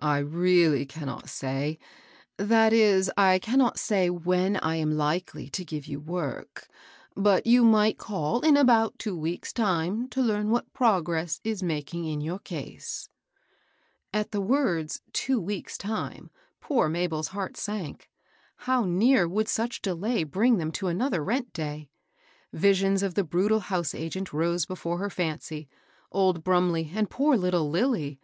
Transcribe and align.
"I 0.00 0.20
really 0.20 0.86
cannot 0.86 1.28
say,— 1.28 1.78
that 2.38 2.72
is, 2.72 3.12
I 3.14 3.38
cannot 3.38 3.78
say 3.78 4.08
when 4.08 4.56
I 4.56 4.76
am 4.76 4.96
likely 4.96 5.50
to 5.50 5.66
give 5.66 5.84
you 5.86 6.00
work; 6.00 6.66
but 7.14 7.46
you 7.46 7.62
might 7.62 7.98
call 7.98 8.40
in 8.40 8.56
about 8.56 8.98
two 8.98 9.14
weeks' 9.14 9.52
time 9.52 10.08
to 10.08 10.22
learn 10.22 10.48
what 10.48 10.72
progress 10.72 11.42
is 11.44 11.62
making 11.62 12.06
in 12.06 12.22
your 12.22 12.38
case." 12.38 13.10
THE 14.14 14.20
LADY 14.20 14.28
PRESIDENT. 14.28 14.30
361 14.30 14.30
At 14.30 14.30
the 14.30 14.80
words" 14.80 15.00
two 15.12 15.40
weeks* 15.42 15.76
time," 15.76 16.30
poor 16.62 16.88
JMabel's 16.88 17.28
heart 17.36 17.58
sank. 17.58 18.08
How 18.64 18.84
near, 18.86 19.28
would* 19.28 19.46
such* 19.46 19.82
delay 19.82 20.24
bring 20.24 20.56
them 20.56 20.72
to 20.72 20.86
another 20.86 21.22
rent 21.22 21.52
day 21.52 21.90
I 21.90 22.56
Visions 22.56 23.02
of 23.02 23.12
the 23.12 23.24
brutal 23.24 23.60
house 23.60 23.94
agent 23.94 24.32
rose 24.32 24.64
before 24.64 24.96
her 24.96 25.10
fancy,— 25.10 25.68
old 26.10 26.42
Brumbley 26.42 26.92
and 26.94 27.10
poor 27.10 27.36
little 27.36 27.68
Lilly! 27.68 28.18